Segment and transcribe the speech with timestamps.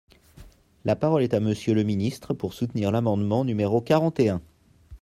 [0.83, 4.41] La parole est à Monsieur le ministre, pour soutenir l’amendement numéro quarante et un.